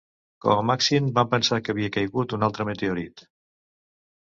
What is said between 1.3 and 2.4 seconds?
pensar que havia caigut